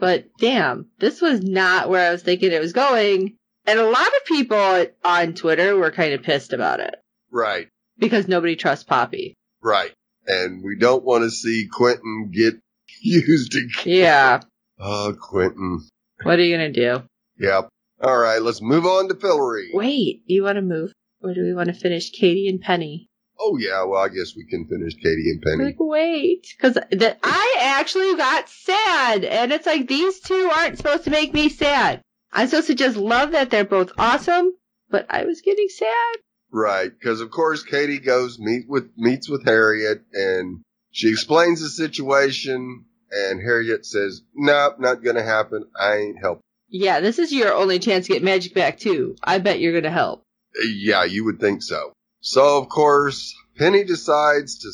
[0.00, 3.36] but damn, this was not where I was thinking it was going.
[3.66, 6.94] And a lot of people on Twitter were kind of pissed about it
[7.30, 7.68] Right.
[7.98, 9.34] because nobody trusts Poppy.
[9.62, 9.92] Right.
[10.26, 12.54] And we don't want to see Quentin get
[13.02, 13.70] used again.
[13.84, 14.40] Yeah.
[14.78, 15.86] Oh, Quentin.
[16.22, 17.02] What are you going to do?
[17.38, 17.68] Yep.
[18.02, 19.68] All right, let's move on to Fillory.
[19.74, 20.92] Wait, you want to move?
[21.22, 23.08] Or do we want to finish Kady and Penny?
[23.42, 25.64] Oh yeah, well I guess we can finish Kady and Penny.
[25.64, 26.76] Like, wait, because
[27.22, 32.02] I actually got sad, and it's like these two aren't supposed to make me sad.
[32.32, 34.52] I'm supposed to just love that they're both awesome,
[34.90, 36.16] but I was getting sad.
[36.52, 41.68] Right, because of course Kady goes meet with meets with Harriet, and she explains the
[41.68, 45.64] situation, and Harriet says, "Nope, not gonna happen.
[45.80, 49.16] I ain't helping." Yeah, this is your only chance to get magic back too.
[49.24, 50.22] I bet you're gonna help.
[50.62, 51.92] Yeah, you would think so.
[52.20, 54.70] So of course, Penny decides to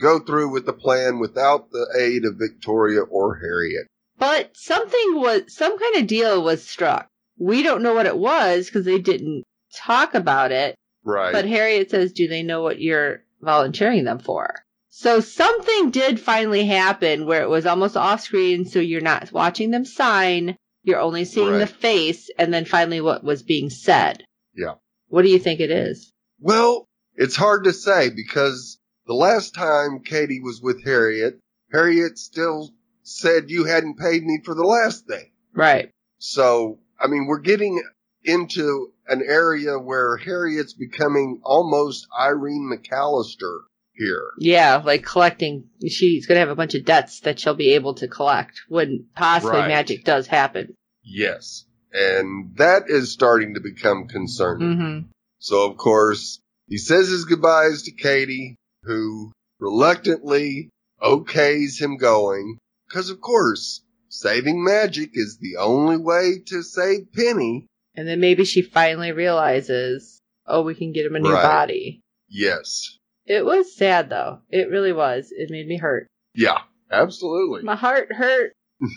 [0.00, 3.86] go through with the plan without the aid of Victoria or Harriet.
[4.18, 7.08] But something was, some kind of deal was struck.
[7.38, 10.74] We don't know what it was because they didn't talk about it.
[11.04, 11.32] Right.
[11.32, 14.62] But Harriet says, do they know what you're volunteering them for?
[14.90, 19.70] So something did finally happen where it was almost off screen, so you're not watching
[19.70, 20.56] them sign.
[20.82, 24.24] You're only seeing the face and then finally what was being said.
[24.56, 24.74] Yeah.
[25.06, 26.12] What do you think it is?
[26.40, 26.87] Well,
[27.18, 31.38] it's hard to say because the last time Kady was with Harriet,
[31.72, 32.70] Harriet still
[33.02, 35.32] said you hadn't paid me for the last thing.
[35.54, 35.90] Right.
[36.18, 37.82] So, I mean, we're getting
[38.24, 43.60] into an area where Harriet's becoming almost Irene McAllister
[43.94, 44.30] here.
[44.38, 45.64] Yeah, like collecting.
[45.86, 49.06] She's going to have a bunch of debts that she'll be able to collect when
[49.16, 49.68] possibly Right.
[49.68, 50.74] magic does happen.
[51.02, 51.64] Yes.
[51.92, 54.68] And that is starting to become concerning.
[54.68, 55.08] Mm-hmm.
[55.38, 60.70] So, of course, he says his goodbyes to Kady, who reluctantly
[61.02, 62.58] okays him going.
[62.88, 67.66] Because, of course, saving magic is the only way to save Penny.
[67.94, 71.42] And then maybe she finally realizes, oh, we can get him a new Right.
[71.42, 72.00] body.
[72.28, 72.96] Yes.
[73.26, 74.40] It was sad though.
[74.50, 75.32] It really was.
[75.32, 76.06] It made me hurt.
[76.34, 76.58] Yeah,
[76.90, 77.62] absolutely.
[77.62, 78.52] My heart hurt.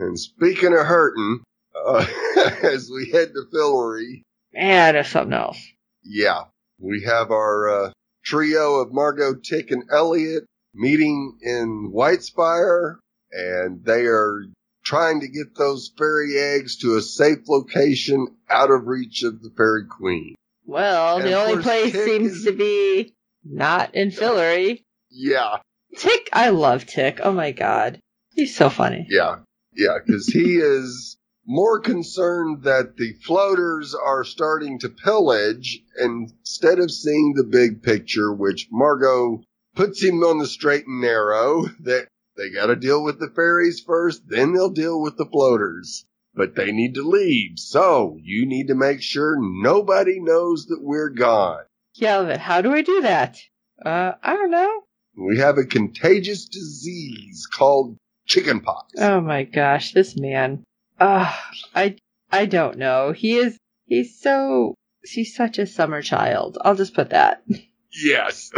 [0.00, 1.40] And speaking of hurting,
[1.74, 2.06] uh,
[2.62, 4.22] as we head to Fillory,
[4.54, 5.60] Man, there's something else.
[6.10, 6.44] Yeah,
[6.80, 7.92] we have our uh,
[8.24, 10.44] trio of Margo, Tick, and Eliot
[10.74, 12.98] meeting in Whitespire,
[13.30, 14.44] and they are
[14.84, 19.50] trying to get those fairy eggs to a safe location out of reach of the
[19.54, 20.34] fairy queen.
[20.64, 23.12] Well, And the only place Tick seems is- to be
[23.44, 24.82] not in Fillory.
[25.10, 25.58] Yeah,
[25.96, 27.20] Tick, I love Tick.
[27.22, 27.98] Oh my god.
[28.34, 29.06] He's so funny.
[29.10, 29.40] yeah,
[29.74, 31.17] yeah, because he is
[31.48, 38.30] more concerned that the floaters are starting to pillage instead of seeing the big picture,
[38.30, 39.40] which Margo
[39.74, 42.06] puts him on the straight and narrow that
[42.36, 46.04] they got to deal with the fairies first, then they'll deal with the floaters.
[46.34, 51.08] But they need to leave, so you need to make sure nobody knows that we're
[51.08, 51.64] gone.
[51.94, 53.40] Yeah, but how do I do that?
[53.84, 54.82] Uh, I don't know.
[55.16, 58.92] We have a contagious disease called chickenpox.
[58.98, 60.62] Oh my gosh, this man.
[60.98, 61.32] Uh,
[61.74, 61.96] I,
[62.30, 63.12] I don't know.
[63.12, 63.56] He is,
[63.86, 66.58] he's so, he's such a summer child.
[66.60, 67.42] I'll just put that.
[67.92, 68.50] Yes.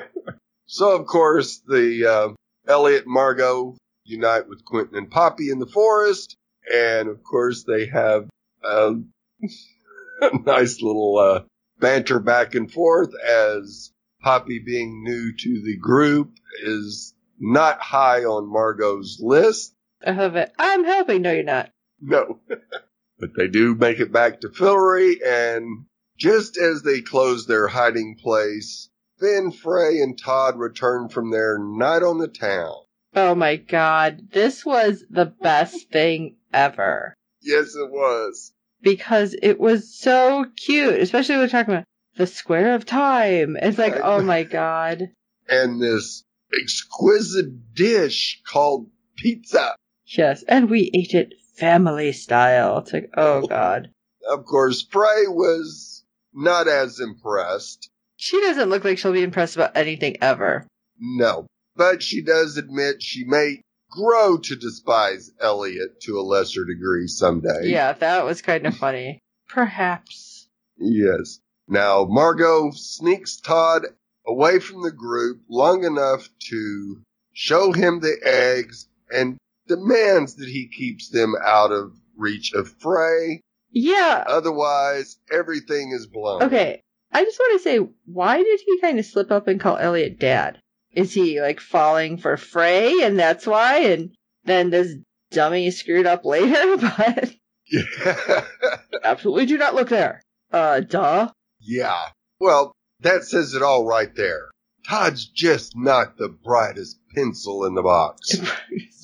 [0.66, 6.36] so of course the uh, Eliot Margo unite with Quentin and Poppy in the forest,
[6.72, 8.28] and of course they have
[8.64, 8.94] uh,
[10.22, 11.42] a nice little uh,
[11.78, 13.90] banter back and forth as
[14.22, 19.72] Poppy, being new to the group, is not high on Margo's list.
[20.06, 20.52] I love it.
[20.58, 21.22] I'm helping.
[21.22, 21.70] No, you're not.
[22.00, 22.38] No.
[23.18, 25.84] but they do make it back to Fillory, and
[26.18, 28.88] just as they close their hiding place,
[29.20, 32.74] Fen, Fray, and Todd return from their night on the town.
[33.14, 34.28] Oh my god.
[34.32, 37.14] This was the best thing ever.
[37.42, 38.52] Yes, it was.
[38.82, 41.84] because it was so cute, especially when we're talking about
[42.16, 43.56] the square of time.
[43.60, 44.02] It's like, Right.
[44.04, 45.10] oh my god.
[45.48, 46.22] And this
[46.58, 49.74] exquisite dish called pizza.
[50.10, 52.78] Yes, and we ate it family style.
[52.78, 53.90] It's like, oh god.
[54.28, 57.88] Of course, Fray was not as impressed.
[58.16, 60.66] She doesn't look like she'll be impressed about anything ever.
[60.98, 61.46] No.
[61.76, 67.68] But she does admit she may grow to despise Eliot to a lesser degree someday.
[67.68, 69.20] Yeah, that was kind of funny.
[69.48, 70.48] Perhaps.
[70.78, 71.40] Yes.
[71.66, 73.86] Now, Margo sneaks Todd
[74.26, 77.00] away from the group long enough to
[77.32, 79.38] show him the eggs and
[79.70, 83.40] demands that he keeps them out of reach of Fray.
[83.70, 84.24] Yeah.
[84.26, 86.42] Otherwise, everything is blown.
[86.42, 86.82] Okay.
[87.12, 90.18] I just want to say, why did he kind of slip up and call Eliot
[90.18, 90.58] dad?
[90.92, 93.78] Is he like falling for Fray and that's why?
[93.78, 94.10] And
[94.44, 94.94] then this
[95.30, 96.76] dummy screwed up later?
[96.80, 97.32] But
[97.66, 98.44] Yeah.
[99.04, 100.20] absolutely do not look there.
[100.52, 101.30] Uh, duh.
[101.60, 102.08] yeah.
[102.40, 104.50] Well, that says it all right there.
[104.88, 108.36] Todd's just not the brightest pencil in the box.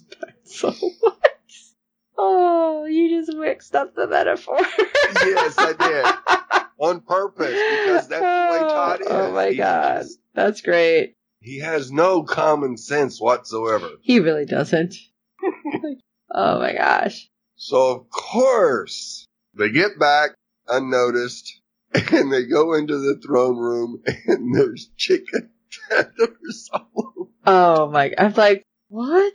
[0.50, 1.20] so what?
[2.18, 4.59] Oh, you just mixed up the metaphor.
[4.59, 6.61] yes, I did.
[6.78, 9.11] on purpose because that's the way Todd oh, is.
[9.11, 10.02] Oh my He's god.
[10.02, 11.14] just- That's great.
[11.40, 13.88] he has no common sense whatsoever.
[14.02, 14.94] He really doesn't.
[16.35, 17.28] oh my gosh.
[17.56, 20.30] So of course they get back
[20.68, 21.61] unnoticed
[22.12, 25.50] and they go into the throne room and there's chicken
[25.88, 27.30] feathers all over.
[27.46, 29.35] Oh my, I'm like, what?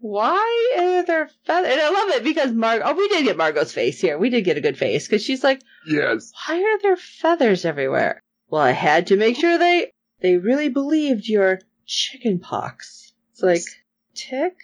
[0.00, 1.72] Why are there feathers?
[1.72, 4.16] And I love it because Margo, oh, we did get Margo's face here.
[4.18, 6.32] We did get a good face because she's like, Yes.
[6.46, 8.22] why are there feathers everywhere?
[8.48, 13.12] Well, I had to make sure they, they really believed your chicken pox.
[13.32, 13.62] It's like,
[14.14, 14.56] tick?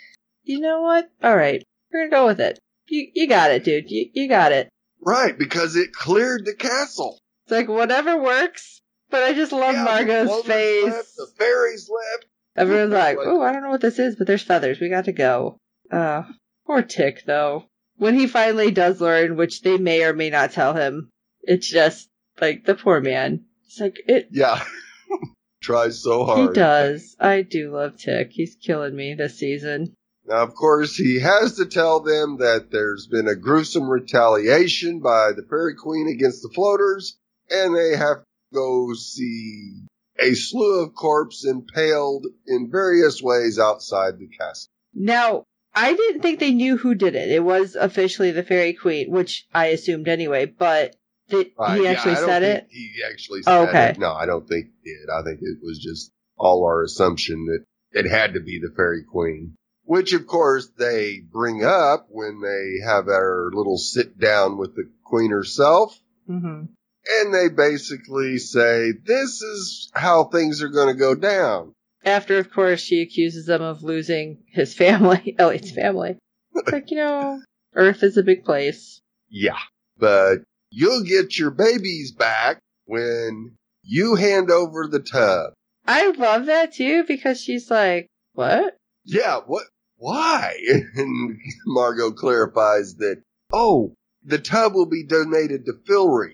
[0.44, 1.11] You know what?
[1.23, 1.62] All right.
[1.92, 2.59] We're gonna go with it.
[2.87, 3.90] You, you got it, dude.
[3.90, 4.68] You, you got it.
[5.01, 7.18] Right, because it cleared the castle.
[7.44, 8.81] It's like whatever works.
[9.11, 10.85] But I just love Yeah, Margo's face.
[10.85, 12.27] Left, the fairies left.
[12.57, 14.81] Everyone's like, oh, I don't know what this is, but there's feathers.
[14.81, 15.59] We got to go.
[15.90, 16.23] Uh,
[16.67, 17.64] poor Tick, though.
[17.97, 21.11] When he finally does learn, which they may or may not tell him,
[21.43, 22.09] it's just
[22.40, 23.45] like the poor man.
[23.67, 24.29] It's like it.
[24.31, 24.62] Yeah.
[25.62, 26.49] Tries so hard.
[26.51, 27.17] He does.
[27.19, 28.31] I do love Tick.
[28.31, 29.95] He's killing me this season.
[30.27, 35.33] Now, of course, he has to tell them that there's been a gruesome retaliation by
[35.33, 37.17] the Fairy Queen against the floaters,
[37.51, 39.85] and they have to go see
[40.18, 44.70] a slew of corpses impaled in various ways outside the castle.
[44.94, 47.31] Now, I didn't think they knew who did it.
[47.31, 50.46] It was officially the Fairy Queen, which I assumed anyway.
[50.46, 50.94] But
[51.29, 52.66] did Uh, he yeah, actually don't said it?
[52.70, 53.88] He actually said Okay.
[53.90, 53.98] it.
[53.98, 55.11] No, I don't think he did.
[55.11, 57.64] I think it was just all our assumption that
[57.98, 59.55] it had to be the Fairy Queen.
[59.87, 64.88] Which, of course, they bring up when they have our little sit down with the
[65.05, 65.98] Queen herself.
[66.27, 66.62] hmm
[67.07, 71.73] And they basically say, this is how things are going to go down.
[72.05, 76.17] After, of course, she accuses them of losing his family, Eliot's family.
[76.55, 77.40] It's like, you know,
[77.75, 79.01] Earth is a big place.
[79.29, 79.59] Yeah.
[79.99, 80.38] But
[80.71, 85.53] you'll get your babies back when you hand over the tub.
[85.87, 88.77] I love that too because she's like, what?
[89.05, 89.64] Yeah, what?
[89.97, 90.55] Why?
[90.97, 96.33] And Margo clarifies that, oh, the tub will be donated to Fillory.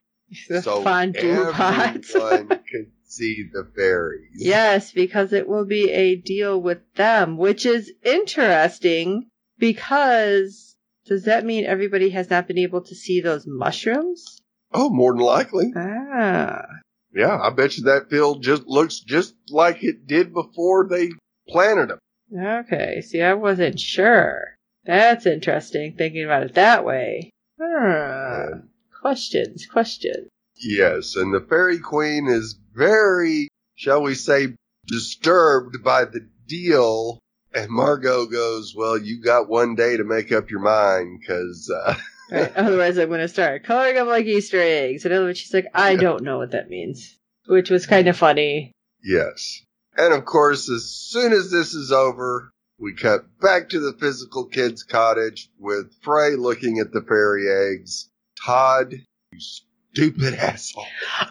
[0.48, 1.16] The so pot.
[1.16, 4.30] everyone can see the fairies.
[4.36, 9.26] yes, because it will be a deal with them, which is interesting
[9.58, 14.40] because does that mean everybody has not been able to see those mushrooms?
[14.72, 15.72] Oh, more than likely.
[15.76, 16.62] Ah.
[17.12, 21.10] Yeah, I bet you that field just looks just like it did before they
[21.48, 21.98] planted them.
[22.32, 24.54] Okay, see, I wasn't sure.
[24.84, 27.30] That's interesting, thinking about it that way.
[27.60, 28.60] Ah.
[29.00, 30.28] Questions, questions.
[30.62, 34.54] Yes, and the fairy queen is very, shall we say,
[34.86, 37.18] disturbed by the deal.
[37.54, 41.94] And Margo goes, well, you got one day to make up your mind, cause, uh,
[42.30, 45.04] Right, otherwise, I'm going to start coloring them like Easter eggs.
[45.04, 47.16] In other words, she's like, I don't know what that means.
[47.46, 48.70] Which was kind of funny.
[49.02, 49.62] yes.
[49.96, 54.44] And of course, as soon as this is over, we cut back to the physical
[54.46, 58.08] kid's cottage with Fray looking at the fairy eggs.
[58.44, 58.92] Todd,
[59.32, 60.86] you stupid asshole.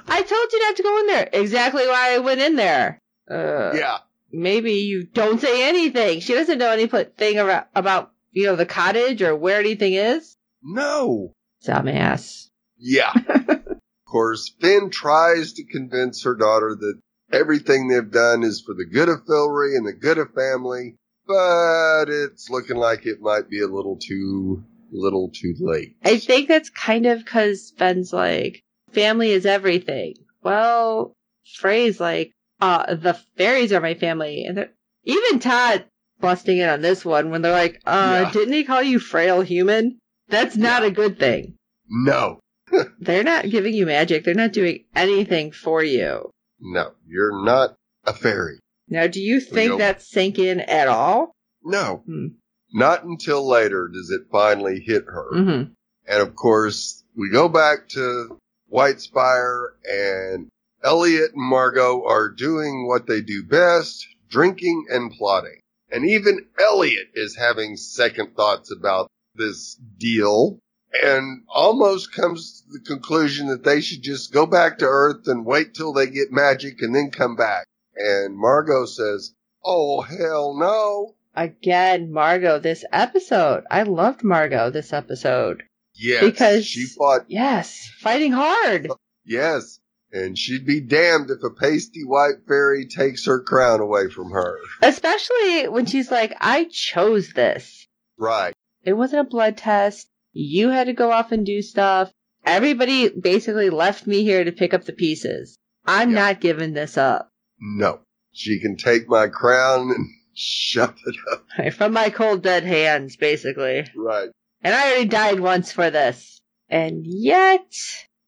[0.07, 1.29] I told you not to go in there.
[1.33, 2.99] Exactly why I went in there.
[3.29, 3.97] Uh, Yeah.
[4.31, 6.19] Maybe you don't say anything.
[6.19, 10.35] She doesn't know anything about, about, you know, the cottage or where anything is.
[10.61, 11.33] No.
[11.65, 12.47] Dumbass.
[12.77, 13.11] Yeah.
[13.39, 13.63] of
[14.07, 16.99] course, Fen tries to convince her daughter that
[17.31, 20.95] everything they've done is for the good of Fillory and the good of family,
[21.25, 25.95] but it's looking like it might be a little too, little too late.
[26.03, 30.15] I think that's kind of because Fen's like, family is everything.
[30.43, 31.13] Well,
[31.57, 34.45] Fray's like, uh, the fairies are my family.
[34.45, 34.69] And
[35.03, 35.85] even Todd
[36.19, 38.31] busting in on this one when they're like, uh, Yeah.
[38.31, 39.99] didn't he call you frail human?
[40.27, 40.87] That's not Yeah.
[40.89, 41.55] a good thing.
[41.87, 42.39] No,
[42.99, 44.23] They're not giving you magic.
[44.23, 46.29] They're not doing anything for you.
[46.59, 47.75] no, you're not
[48.05, 48.59] a fairy.
[48.87, 51.31] Now, do you think that sank in at all?
[51.63, 52.27] No, Hmm.
[52.73, 55.29] Not until later does it finally hit her.
[55.33, 55.71] Mm-hmm.
[56.07, 60.49] And of course, we go back to White Spire and
[60.83, 65.59] Eliot and Margo are doing what they do best, drinking and plotting.
[65.91, 70.59] And even Eliot is having second thoughts about this deal
[70.93, 75.45] and almost comes to the conclusion that they should just go back to Earth and
[75.45, 77.65] wait till they get magic and then come back.
[77.95, 81.15] And Margo says, Oh, hell no.
[81.43, 83.63] Again, Margo, this episode.
[83.71, 85.63] I loved Margo this episode.
[85.95, 86.21] Yes.
[86.21, 88.89] Because- she fought Yes, fighting hard.
[89.25, 89.79] Yes.
[90.11, 94.57] And she'd be damned if a pasty white fairy takes her crown away from her.
[94.81, 97.87] Especially when she's like, I chose this.
[98.17, 98.53] Right.
[98.83, 100.07] It wasn't a blood test.
[100.33, 102.11] You had to go off and do stuff.
[102.45, 105.57] everybody basically left me here to pick up the pieces.
[105.85, 106.15] I'm Yeah.
[106.15, 107.29] not giving this up.
[107.59, 107.99] No.
[108.33, 111.73] She can take my crown and shove it up.
[111.73, 113.85] From my cold dead hands, basically.
[113.95, 114.29] Right.
[114.61, 116.39] And I already died once for this.
[116.69, 117.73] And yet,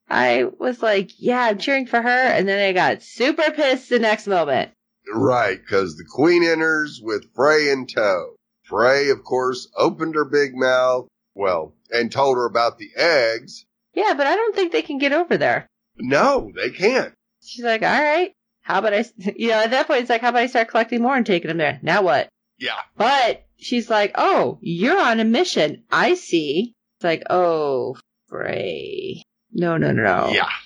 [0.09, 2.09] I was like, yeah, I'm cheering for her.
[2.09, 4.71] And then I got super pissed the next moment.
[5.13, 8.35] Right, because the queen enters with Fray in tow.
[8.63, 13.65] Fray, of course, opened her big mouth, well, and told her about the eggs.
[13.93, 15.67] Yeah, but I don't think they can get over there.
[15.97, 17.13] No, they can't.
[17.43, 18.31] She's like, all right,
[18.61, 19.05] how about I,
[19.35, 21.47] you know, at that point, it's like, how about I start collecting more and taking
[21.47, 21.79] them there?
[21.81, 22.29] Now what?
[22.57, 22.79] Yeah.
[22.95, 25.83] But she's like, oh, you're on a mission.
[25.91, 26.73] I see.
[26.97, 27.97] It's like, oh,
[28.27, 29.23] Fray.
[29.51, 30.29] No, no, no, no.
[30.31, 30.49] Yeah.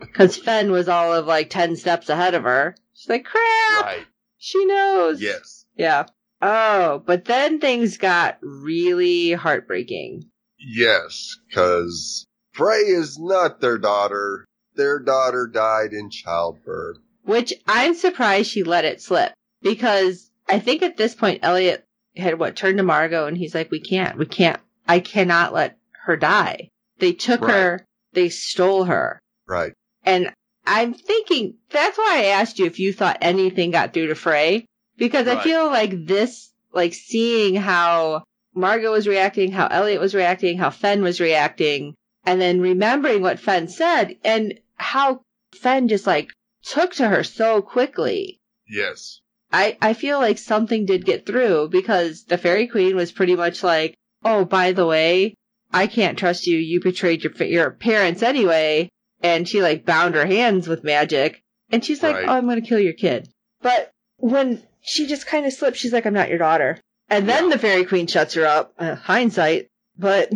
[0.00, 2.76] Because Fen was all of like 10 steps ahead of her.
[2.94, 3.84] She's like, crap.
[3.84, 4.06] Right.
[4.38, 5.20] She knows.
[5.20, 5.64] Yes.
[5.76, 6.06] Yeah.
[6.40, 10.30] Oh, but then things got really heartbreaking.
[10.58, 14.44] Yes, because Fray is not their daughter.
[14.76, 16.98] Their daughter died in childbirth.
[17.30, 19.32] Which I'm surprised she let it slip.
[19.62, 21.84] Because I think at this point, Eliot
[22.16, 25.78] had what turned to Margo and he's like, we can't, we can't, I cannot let
[26.04, 26.70] her die.
[26.98, 27.52] They took Right.
[27.52, 29.20] her, they stole her.
[29.46, 29.72] Right.
[30.04, 30.32] And
[30.66, 34.66] I'm thinking that's why I asked you if you thought anything got through to Fray.
[34.96, 38.24] Because I feel like this, like seeing how
[38.54, 41.94] Margo was reacting, how Eliot was reacting, how Fen was reacting,
[42.26, 45.20] and then remembering what Fen said and how
[45.54, 46.30] Fen just like
[46.64, 48.40] took to her so quickly.
[48.68, 49.20] Yes.
[49.52, 53.62] I, I feel like something did get through because the Fairy Queen was pretty much
[53.64, 53.94] like,
[54.24, 55.34] oh, by the way,
[55.72, 56.56] I can't trust you.
[56.58, 58.88] You betrayed your, your parents anyway.
[59.22, 61.42] And she like bound her hands with magic.
[61.70, 62.28] And she's like, Right.
[62.28, 63.28] oh, I'm going to kill your kid.
[63.60, 66.78] But when she just kind of slipped, she's like, I'm not your daughter.
[67.08, 67.50] And then Yeah.
[67.50, 68.72] the Fairy Queen shuts her up.
[68.78, 69.66] Uh, hindsight.
[69.98, 70.32] But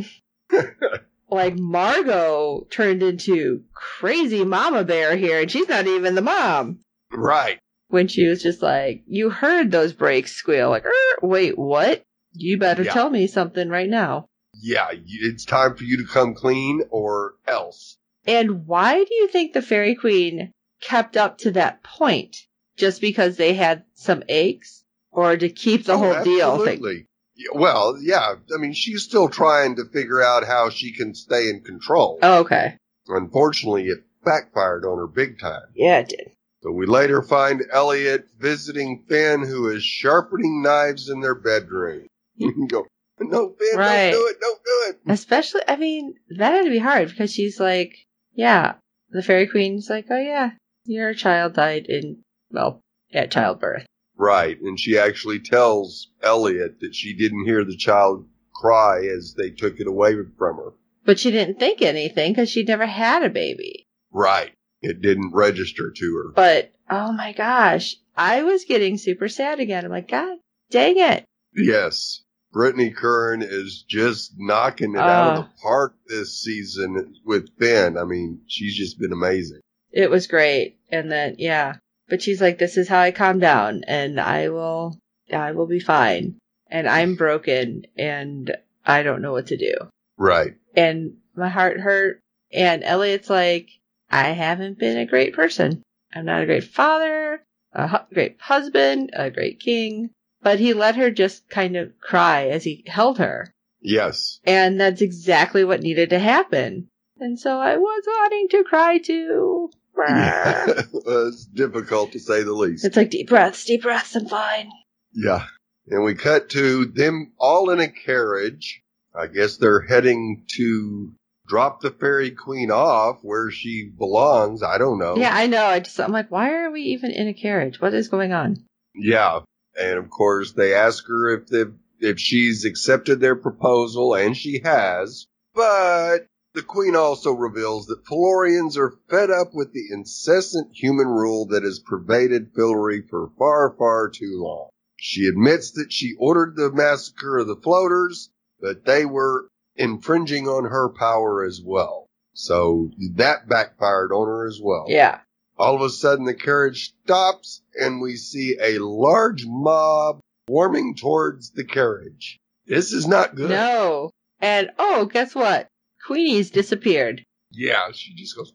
[1.34, 6.80] like Margo turned into crazy mama bear here and she's not even the mom
[7.12, 7.58] Right.
[7.88, 10.90] when she was just like, "You heard those brakes squeal." Like, "Er,
[11.22, 12.02] wait, what?
[12.32, 12.92] You better Yeah.
[12.92, 14.26] tell me something right now.
[14.54, 17.96] Yeah, it's time for you to come clean or else.
[18.26, 22.36] And why do you think the Fairy Queen kept up to that point?
[22.76, 26.52] Just because they had some eggs, or to keep the Oh, whole deal?
[26.54, 27.06] Absolutely.
[27.52, 28.34] Well, yeah.
[28.54, 32.18] I mean, she's still trying to figure out how she can stay in control.
[32.22, 32.76] oh, okay,
[33.08, 35.66] Unfortunately, it backfired on her big time.
[35.74, 36.30] yeah, it did.
[36.62, 42.06] So we later find Eliot visiting Fen, who is sharpening knives in their bedroom.
[42.36, 42.86] You go,
[43.20, 44.10] no, Fen, Right.
[44.10, 45.12] don't do it, don't do it.
[45.12, 47.94] Especially, I mean, that had to be hard because she's like,
[48.32, 48.74] yeah,
[49.10, 50.50] the Fairy Queen's like, oh yeah,
[50.84, 52.80] your child died in, well,
[53.12, 53.86] at childbirth.
[54.16, 59.50] Right, and she actually tells Eliot that she didn't hear the child cry as they
[59.50, 60.72] took it away from her.
[61.04, 63.86] But she didn't think anything because she'd never had a baby.
[64.12, 64.52] Right.
[64.80, 66.32] It didn't register to her.
[66.34, 69.84] But oh my gosh, I was getting super sad again.
[69.84, 70.38] I'm like, God
[70.70, 71.24] dang it.
[71.54, 72.22] Yes.
[72.52, 75.40] Brittany Curran is just knocking it out of Uh.
[75.42, 77.98] the park this season with Fen.
[77.98, 79.60] I mean, she's just been amazing.
[79.90, 80.78] It was great.
[80.90, 81.74] And then, yeah.
[82.08, 84.98] But she's like, this is how I calm down and I will,
[85.32, 86.36] I will be fine.
[86.70, 89.74] And I'm broken and I don't know what to do.
[90.16, 90.54] Right.
[90.76, 92.20] And my heart hurt.
[92.52, 93.70] And Eliot's like,
[94.10, 95.82] I haven't been a great person.
[96.14, 97.42] I'm not a great father,
[97.72, 100.10] a hu- great husband, a great king.
[100.42, 103.50] But he let her just kind of cry as he held her.
[103.80, 104.40] Yes.
[104.44, 106.88] And that's exactly what needed to happen.
[107.18, 109.70] And so I was wanting to cry too.
[109.96, 112.84] it's difficult to say the least.
[112.84, 114.70] It's like deep breaths, deep breaths, I'm fine.
[115.12, 115.46] Yeah.
[115.88, 118.82] And we cut to them all in a carriage.
[119.14, 121.12] I guess they're heading to
[121.46, 124.62] drop the fairy queen off where she belongs.
[124.62, 125.16] I don't know.
[125.16, 125.64] Yeah, I know.
[125.64, 127.80] I just I'm like, why are we even in a carriage?
[127.80, 128.64] What is going on?
[128.94, 129.40] Yeah.
[129.78, 131.64] And of course they ask her if they
[132.00, 135.26] if she's accepted their proposal and she has.
[135.54, 141.46] But the queen also reveals that Fillorians are fed up with the incessant human rule
[141.46, 144.68] that has pervaded Fillory for far, far too long.
[144.96, 148.30] She admits that she ordered the massacre of the floaters,
[148.60, 152.06] but they were infringing on her power as well.
[152.34, 154.86] So that backfired on her as well.
[154.88, 155.20] Yeah.
[155.58, 161.50] All of a sudden, the carriage stops and we see a large mob warming towards
[161.50, 162.38] the carriage.
[162.66, 163.50] This is not good.
[163.50, 164.10] No.
[164.40, 165.68] And oh, guess what?
[166.06, 167.24] Queenie's disappeared.
[167.50, 168.52] Yeah, she just goes.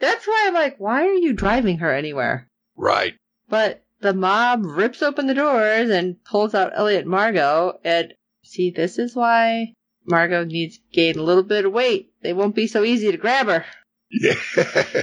[0.00, 2.48] That's why I'm like, why are you driving her anywhere?
[2.76, 3.14] right.
[3.48, 7.78] But the mob rips open the doors and pulls out Eliot Margo.
[7.84, 9.74] And see, this is why
[10.06, 12.12] Margo needs to gain a little bit of weight.
[12.22, 13.64] They won't be so easy to grab her.
[14.10, 14.34] Yeah.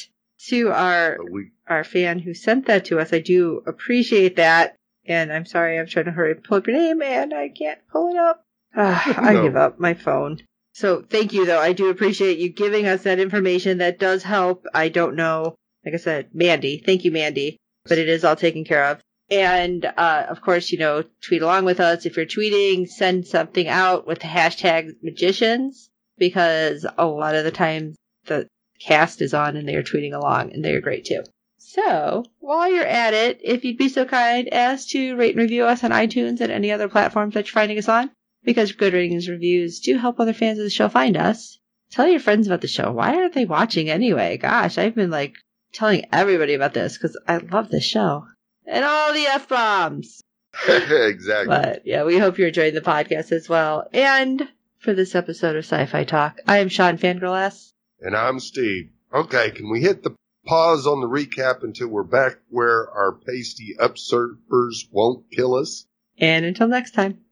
[0.47, 4.76] to our we, our fan who sent that to us, I do appreciate that.
[5.05, 8.09] And I'm sorry, I'm trying to hurry pull up your name and I can't pull
[8.09, 8.43] it up.
[8.76, 10.39] Ah, I give up my phone.
[10.74, 11.59] So thank you though.
[11.59, 13.78] I do appreciate you giving us that information.
[13.78, 14.66] That does help.
[14.74, 15.55] I don't know.
[15.86, 16.82] Like I said, Mandy.
[16.84, 17.57] Thank you, Mandy.
[17.86, 19.01] But it is all taken care of.
[19.30, 22.06] And, uh, of course, you know, tweet along with us.
[22.06, 27.52] If you're tweeting, send something out with the hashtag magicians because a lot of the
[27.52, 27.96] time
[28.26, 28.48] the
[28.80, 31.24] cast is on and they are tweeting along and they are great too.
[31.58, 35.66] So, while you're at it, if you'd be so kind as to rate and review
[35.66, 38.12] us on iTunes and any other platforms that you're finding us on,
[38.44, 41.58] because good ratings reviews do help other fans of the show find us.
[41.92, 42.92] Tell your friends about the show.
[42.92, 44.38] Why aren't they watching anyway?
[44.38, 45.34] Gosh, I've been like
[45.74, 48.26] telling everybody about this because I love this show.
[48.66, 50.22] And all the F bombs.
[50.68, 51.47] exactly.
[51.47, 53.88] But yeah, we hope you're enjoying the podcast as well.
[53.93, 54.47] And
[54.80, 57.74] for this episode of Sci Fi Talk, I am Sean Fangirl S.
[57.99, 58.89] And I'm Steve.
[59.14, 63.76] Okay, can we hit the pause on the recap until we're back where our pasty
[63.80, 65.86] upsurfers won't kill us?
[66.18, 67.23] And until next time.